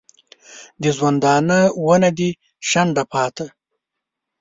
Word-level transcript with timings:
د 0.81 0.83
ژوندانه 0.97 1.59
ونه 1.85 2.09
دي 2.17 2.29
شنډه 2.69 3.03
پاته 3.11 3.45